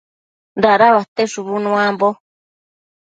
Dadauate 0.61 1.23
shubu 1.31 1.55
nuambo 1.63 2.09